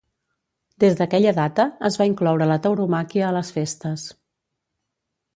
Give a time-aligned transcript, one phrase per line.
[0.83, 4.07] Des d"aquella data, es va incloure la tauromàquia a les festes.